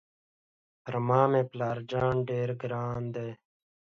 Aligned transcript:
پر 0.83 0.95
ما 1.07 1.21
مې 1.31 1.41
پلار 1.51 1.77
جان 1.91 2.15
ډېر 2.29 2.49
ګران 2.61 3.01
دی. 3.15 3.29